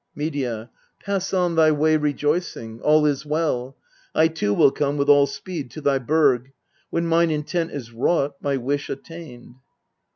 Medea. 0.15 0.71
Pass 0.99 1.31
on 1.31 1.53
thy 1.53 1.71
way 1.71 1.95
rejoicing: 1.95 2.81
all 2.81 3.05
is 3.05 3.23
well. 3.23 3.77
I 4.15 4.29
too 4.29 4.51
will 4.51 4.71
come 4.71 4.97
with 4.97 5.09
all 5.09 5.27
speed 5.27 5.69
to 5.73 5.81
thy 5.81 5.99
burg, 5.99 6.51
When 6.89 7.05
mine 7.05 7.29
intent 7.29 7.69
is 7.69 7.91
wrought, 7.93 8.33
my 8.41 8.57
wish 8.57 8.89
attained.. 8.89 9.57